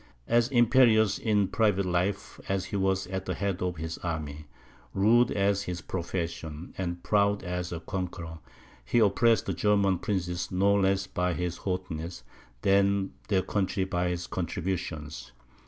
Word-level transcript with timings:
As 0.27 0.47
imperious 0.47 1.19
in 1.19 1.47
private 1.49 1.85
life 1.85 2.39
as 2.49 2.65
he 2.65 2.75
was 2.75 3.05
at 3.05 3.25
the 3.25 3.35
head 3.35 3.61
of 3.61 3.77
his 3.77 3.99
army, 3.99 4.47
rude 4.95 5.29
as 5.29 5.61
his 5.61 5.81
profession, 5.81 6.73
and 6.75 7.03
proud 7.03 7.43
as 7.43 7.71
a 7.71 7.79
conqueror; 7.81 8.39
he 8.83 8.97
oppressed 8.97 9.45
the 9.45 9.53
German 9.53 9.99
princes 9.99 10.51
no 10.51 10.73
less 10.73 11.05
by 11.05 11.33
his 11.35 11.57
haughtiness, 11.57 12.23
than 12.63 13.11
their 13.27 13.43
country 13.43 13.83
by 13.83 14.09
his 14.09 14.25
contributions. 14.25 15.33